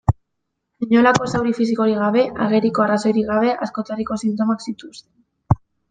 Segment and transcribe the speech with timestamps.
[0.85, 5.65] Inolako zauri fisikorik gabe, ageriko arrazoirik gabe, askotariko sintomak zituzten.